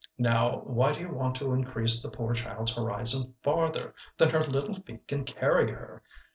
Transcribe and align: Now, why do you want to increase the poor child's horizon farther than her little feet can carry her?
Now, 0.17 0.61
why 0.63 0.93
do 0.93 0.99
you 0.99 1.11
want 1.13 1.35
to 1.35 1.53
increase 1.53 2.01
the 2.01 2.09
poor 2.09 2.33
child's 2.33 2.75
horizon 2.75 3.35
farther 3.43 3.93
than 4.17 4.31
her 4.31 4.41
little 4.43 4.73
feet 4.73 5.07
can 5.07 5.25
carry 5.25 5.69
her? 5.71 6.01